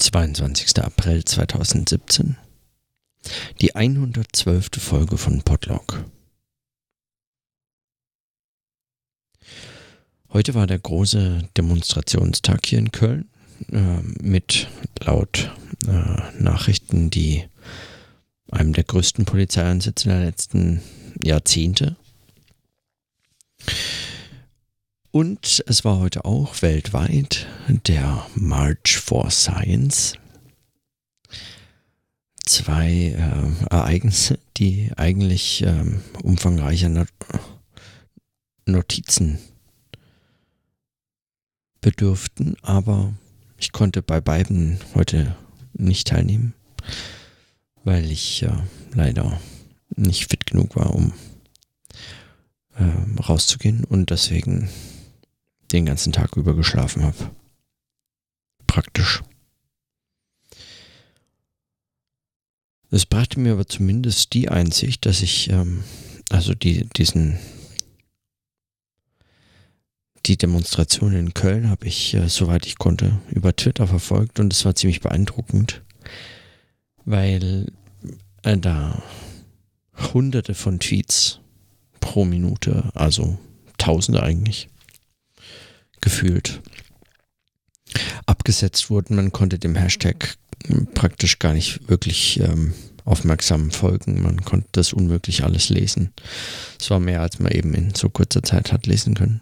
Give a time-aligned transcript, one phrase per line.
[0.00, 0.82] 22.
[0.82, 2.36] April 2017.
[3.60, 4.70] Die 112.
[4.78, 6.04] Folge von Podlog.
[10.32, 13.28] Heute war der große Demonstrationstag hier in Köln
[13.70, 14.68] äh, mit
[15.00, 15.54] laut
[15.86, 17.44] äh, Nachrichten, die
[18.50, 20.80] einem der größten Polizeieinsätze der letzten
[21.22, 21.96] Jahrzehnte.
[25.12, 30.14] Und es war heute auch weltweit der March for Science.
[32.46, 35.84] Zwei äh, Ereignisse, die eigentlich äh,
[36.22, 37.08] umfangreicher Not
[38.66, 39.40] Notizen
[41.80, 43.12] bedürften, aber
[43.58, 45.34] ich konnte bei beiden heute
[45.72, 46.54] nicht teilnehmen,
[47.82, 48.52] weil ich äh,
[48.92, 49.40] leider
[49.96, 51.12] nicht fit genug war, um
[52.76, 54.68] äh, rauszugehen und deswegen
[55.72, 57.30] den ganzen Tag über geschlafen habe.
[58.66, 59.22] Praktisch.
[62.90, 65.84] Es brachte mir aber zumindest die Einsicht, dass ich, ähm,
[66.28, 67.38] also die, diesen,
[70.26, 74.64] die Demonstration in Köln habe ich, äh, soweit ich konnte, über Twitter verfolgt und es
[74.64, 75.82] war ziemlich beeindruckend,
[77.04, 77.72] weil
[78.42, 79.02] äh, da
[80.12, 81.40] hunderte von Tweets
[82.00, 83.38] pro Minute, also
[83.78, 84.68] tausende eigentlich,
[86.00, 86.60] gefühlt
[88.26, 89.16] abgesetzt wurden.
[89.16, 90.36] Man konnte dem Hashtag
[90.94, 94.22] praktisch gar nicht wirklich ähm, aufmerksam folgen.
[94.22, 96.12] Man konnte das unmöglich alles lesen.
[96.78, 99.40] Es war mehr, als man eben in so kurzer Zeit hat lesen können.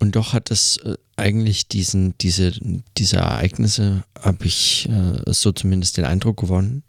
[0.00, 2.52] Und doch hat es äh, eigentlich diesen, diese,
[2.98, 6.82] diese Ereignisse, habe ich äh, so zumindest den Eindruck gewonnen,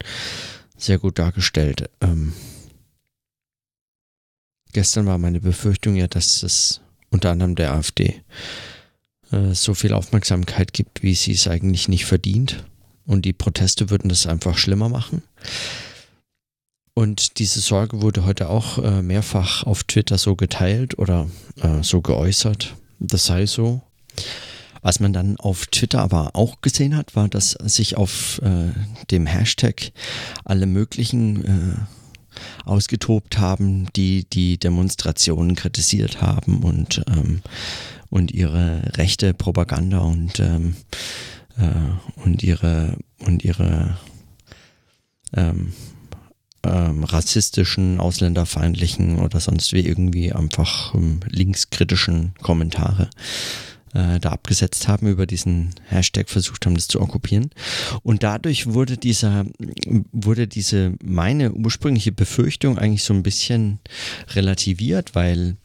[0.76, 1.88] sehr gut dargestellt.
[2.02, 2.34] Ähm,
[4.76, 8.20] Gestern war meine Befürchtung ja, dass es unter anderem der AfD
[9.32, 12.62] äh, so viel Aufmerksamkeit gibt, wie sie es eigentlich nicht verdient.
[13.06, 15.22] Und die Proteste würden das einfach schlimmer machen.
[16.92, 21.26] Und diese Sorge wurde heute auch äh, mehrfach auf Twitter so geteilt oder
[21.62, 22.76] äh, so geäußert.
[22.98, 23.80] Das sei so.
[24.82, 28.72] Was man dann auf Twitter aber auch gesehen hat, war, dass sich auf äh,
[29.10, 29.92] dem Hashtag
[30.44, 31.76] alle möglichen äh,
[32.64, 37.42] ausgetobt haben, die die Demonstrationen kritisiert haben und, ähm,
[38.10, 40.76] und ihre rechte Propaganda und, ähm,
[41.58, 43.96] äh, und ihre, und ihre
[45.34, 45.72] ähm,
[46.64, 53.08] ähm, rassistischen, ausländerfeindlichen oder sonst wie irgendwie einfach ähm, linkskritischen Kommentare
[53.96, 57.50] äh, da abgesetzt haben, über diesen Hashtag versucht haben, das zu okkupieren.
[58.02, 59.46] Und dadurch wurde dieser,
[60.12, 63.78] wurde diese meine ursprüngliche Befürchtung eigentlich so ein bisschen
[64.34, 65.56] relativiert, weil,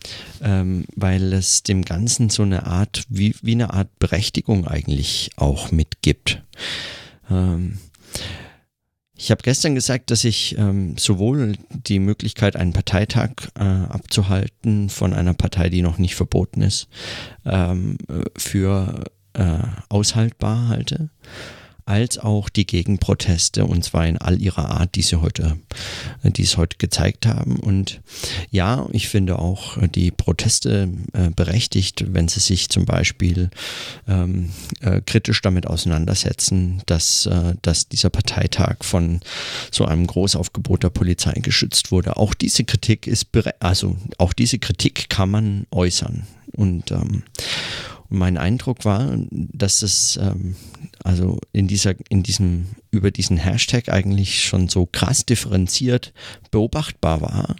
[0.41, 5.71] ähm, weil es dem Ganzen so eine Art, wie, wie eine Art Berechtigung eigentlich auch
[5.71, 6.41] mitgibt.
[7.29, 7.79] Ähm,
[9.21, 15.13] ich habe gestern gesagt, dass ich ähm, sowohl die Möglichkeit, einen Parteitag äh, abzuhalten von
[15.13, 16.87] einer Partei, die noch nicht verboten ist,
[17.45, 17.99] ähm,
[18.35, 21.11] für äh, aushaltbar halte
[21.91, 25.57] als auch die Gegenproteste und zwar in all ihrer Art, die sie heute,
[26.23, 27.57] die es heute gezeigt haben.
[27.57, 27.99] Und
[28.49, 33.49] ja, ich finde auch die Proteste äh, berechtigt, wenn sie sich zum Beispiel
[34.07, 39.19] ähm, äh, kritisch damit auseinandersetzen, dass, äh, dass dieser Parteitag von
[39.69, 42.15] so einem Großaufgebot der Polizei geschützt wurde.
[42.15, 43.27] Auch diese Kritik ist,
[43.59, 46.25] also auch diese Kritik kann man äußern.
[46.53, 47.23] Und ähm,
[48.11, 50.55] mein Eindruck war, dass es ähm,
[51.03, 56.13] also in dieser, in diesem, über diesen Hashtag eigentlich schon so krass differenziert
[56.51, 57.55] beobachtbar war.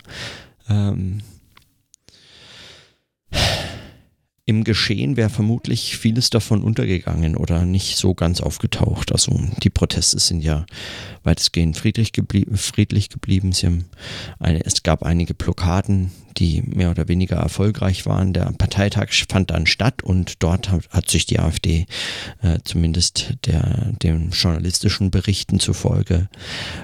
[0.70, 1.22] Ähm,
[4.46, 9.12] im Geschehen wäre vermutlich vieles davon untergegangen oder nicht so ganz aufgetaucht.
[9.12, 10.66] Also die Proteste sind ja
[11.24, 13.54] weitestgehend friedlich, geblie friedlich geblieben.
[14.40, 18.34] Eine, es gab einige Blockaden, die mehr oder weniger erfolgreich waren.
[18.34, 21.86] Der Parteitag fand dann statt und dort hat, hat sich die AfD
[22.42, 26.30] äh, zumindest der, den journalistischen Berichten zufolge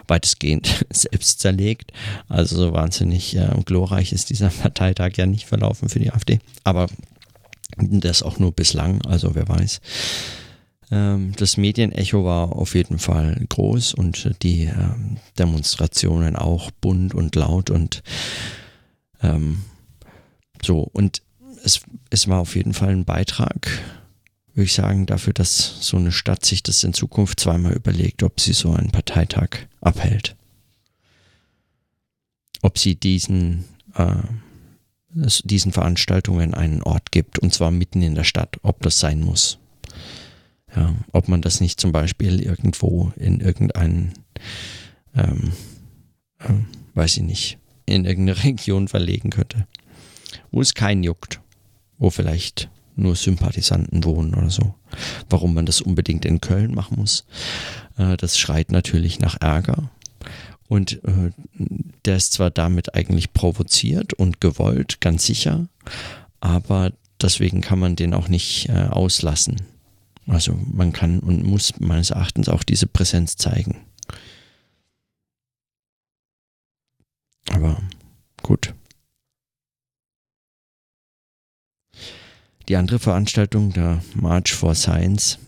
[0.08, 1.92] weitestgehend selbst zerlegt.
[2.30, 6.40] Also so wahnsinnig äh, glorreich ist dieser Parteitag ja nicht verlaufen für die AfD.
[6.64, 6.88] Aber
[7.78, 9.82] das auch nur bislang, also wer weiß.
[10.92, 17.36] Ähm, das Medienecho war auf jeden Fall groß und die ähm, Demonstrationen auch bunt und
[17.36, 18.04] laut und
[19.22, 19.64] ähm,
[20.64, 20.82] so.
[20.94, 21.22] Und
[21.64, 23.68] es, es war auf jeden Fall ein Beitrag,
[24.54, 28.40] würde ich sagen, dafür, dass so eine Stadt sich das in Zukunft zweimal überlegt, ob
[28.40, 29.50] sie so einen Parteitag
[29.82, 30.36] abhält.
[32.62, 33.66] Ob sie diesen
[33.96, 34.16] äh,
[35.10, 39.60] diesen Veranstaltungen einen Ort gibt, und zwar mitten in der Stadt, ob das sein muss.
[40.76, 44.14] Ja, ob man das nicht zum Beispiel irgendwo in irgendeinen,
[45.16, 45.54] ähm,
[46.40, 46.54] äh,
[46.94, 49.66] weiß ich nicht, in irgendeine Region verlegen könnte,
[50.52, 51.40] wo es keinen juckt,
[51.98, 54.76] wo vielleicht nur Sympathisanten wohnen oder so.
[55.30, 57.26] Warum man das unbedingt in Köln machen muss,
[57.98, 59.90] äh, das schreit natürlich nach Ärger.
[60.68, 61.32] Und äh,
[62.06, 65.68] der ist zwar damit eigentlich provoziert und gewollt, ganz sicher,
[66.40, 66.92] aber
[67.22, 69.62] deswegen kann man den auch nicht äh, auslassen.
[70.28, 73.78] Also man kann und muss meines Erachtens auch diese Präsenz zeigen.
[77.50, 77.82] Aber
[78.44, 78.74] gut.
[82.68, 85.40] Die andere Veranstaltung, der March for Science,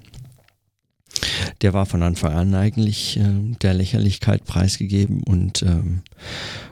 [1.62, 3.24] der war von Anfang an eigentlich äh,
[3.62, 6.02] der Lächerlichkeit preisgegeben und, ähm,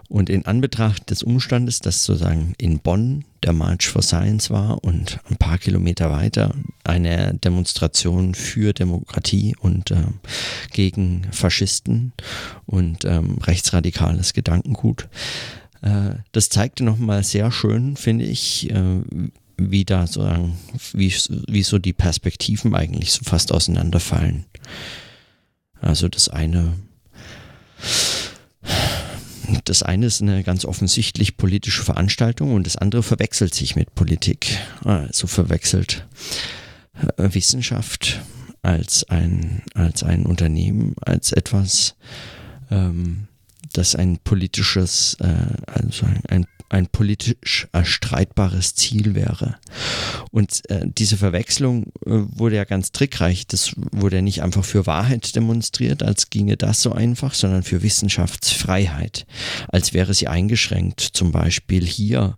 [0.07, 5.19] und in Anbetracht des Umstandes, dass sozusagen in Bonn der March for Science war und
[5.29, 6.53] ein paar Kilometer weiter
[6.83, 10.03] eine Demonstration für Demokratie und äh,
[10.71, 12.13] gegen Faschisten
[12.65, 15.09] und ähm, rechtsradikales Gedankengut.
[15.81, 19.01] Äh, das zeigte nochmal sehr schön, finde ich, äh,
[19.57, 20.57] wie da sozusagen,
[20.93, 21.13] wie,
[21.47, 24.45] wie so die Perspektiven eigentlich so fast auseinanderfallen.
[25.81, 26.73] Also das eine,
[29.65, 34.57] das eine ist eine ganz offensichtlich politische Veranstaltung und das andere verwechselt sich mit Politik.
[34.83, 36.07] Also verwechselt
[37.17, 38.21] äh, Wissenschaft
[38.61, 41.95] als ein, als ein Unternehmen, als etwas,
[42.69, 43.27] ähm,
[43.73, 45.35] das ein politisches, äh,
[45.67, 49.57] also ein, ein politisch erstreitbares Ziel wäre.
[50.31, 53.47] Und äh, diese Verwechslung äh, wurde ja ganz trickreich.
[53.47, 57.83] Das wurde ja nicht einfach für Wahrheit demonstriert, als ginge das so einfach, sondern für
[57.83, 59.25] Wissenschaftsfreiheit,
[59.69, 60.99] als wäre sie eingeschränkt.
[61.01, 62.37] Zum Beispiel hier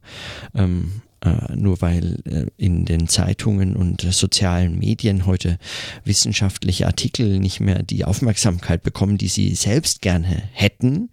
[0.53, 5.57] ähm, äh, nur weil äh, in den Zeitungen und sozialen Medien heute
[6.05, 11.09] wissenschaftliche Artikel nicht mehr die Aufmerksamkeit bekommen, die sie selbst gerne hätten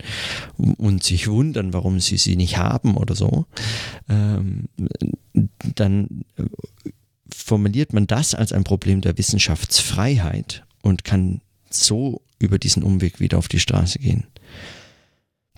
[0.57, 3.47] und sich wundern, warum sie sie nicht haben oder so,
[4.09, 4.69] ähm,
[5.75, 6.45] dann äh,
[7.35, 13.39] formuliert man das als ein Problem der Wissenschaftsfreiheit und kann so über diesen Umweg wieder
[13.39, 14.25] auf die Straße gehen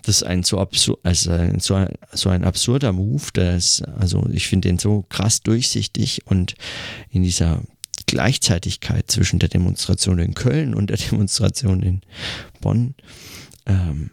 [0.09, 4.47] das ist ein so, absur also so, ein, so ein absurder Move, das, also ich
[4.47, 6.55] finde den so krass durchsichtig und
[7.11, 7.61] in dieser
[8.07, 12.01] Gleichzeitigkeit zwischen der Demonstration in Köln und der Demonstration in
[12.59, 12.95] Bonn
[13.67, 14.09] ähm,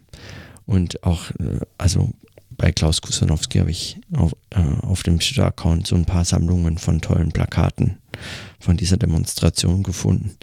[0.67, 2.13] und auch, äh, also
[2.51, 7.01] bei Klaus Kusanowski habe ich auf, äh, auf dem Twitter-Account so ein paar Sammlungen von
[7.01, 7.97] tollen Plakaten
[8.59, 10.37] von dieser Demonstration gefunden.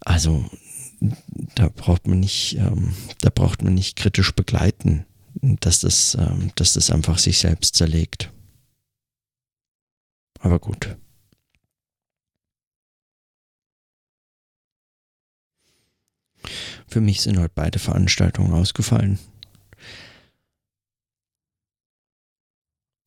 [0.00, 0.46] Also
[1.54, 5.04] da braucht man nicht, ähm, da braucht man nicht kritisch begleiten,
[5.34, 8.32] dass das, ähm, dass das einfach sich selbst zerlegt.
[10.40, 10.96] Aber gut.
[16.88, 19.18] Für mich sind heute beide Veranstaltungen ausgefallen.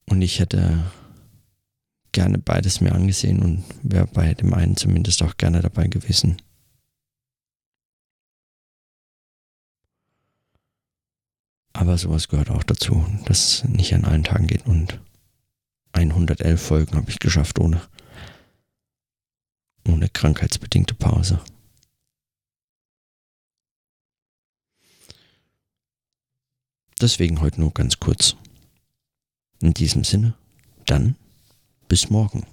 [0.06, 0.92] Und ich hätte
[2.12, 6.42] gerne beides mir angesehen und wäre bei dem einen zumindest auch gerne dabei gewesen.
[11.90, 14.68] Aber sowas gehört auch dazu, dass es nicht an allen Tagen geht.
[14.68, 15.00] Und
[15.94, 17.82] 111 Folgen habe ich geschafft ohne,
[19.88, 21.42] ohne krankheitsbedingte Pause.
[27.02, 28.36] Deswegen heute nur ganz kurz.
[29.60, 30.36] In diesem Sinne,
[30.86, 31.16] dann
[31.88, 32.46] bis morgen.